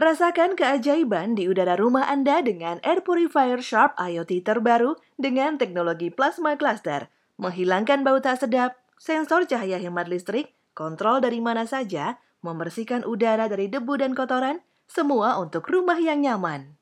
[0.00, 6.56] Rasakan keajaiban di udara rumah Anda dengan Air Purifier Sharp IoT terbaru dengan teknologi plasma
[6.56, 7.12] cluster.
[7.36, 13.68] Menghilangkan bau tak sedap, sensor cahaya hemat listrik, kontrol dari mana saja, membersihkan udara dari
[13.68, 16.79] debu dan kotoran, semua untuk rumah yang nyaman.